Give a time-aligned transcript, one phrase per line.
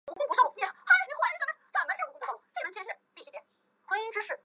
[0.01, 0.01] 那一层楼很难找